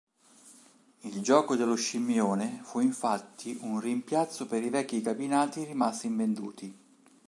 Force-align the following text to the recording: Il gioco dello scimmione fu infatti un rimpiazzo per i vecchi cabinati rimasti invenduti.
Il 1.03 1.21
gioco 1.21 1.55
dello 1.55 1.75
scimmione 1.75 2.61
fu 2.63 2.79
infatti 2.79 3.55
un 3.61 3.79
rimpiazzo 3.79 4.47
per 4.47 4.63
i 4.63 4.71
vecchi 4.71 4.99
cabinati 4.99 5.63
rimasti 5.63 6.07
invenduti. 6.07 6.77